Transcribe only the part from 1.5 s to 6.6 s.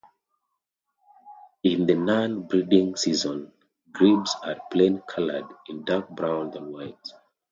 In the non-breeding season, grebes are plain-coloured in dark browns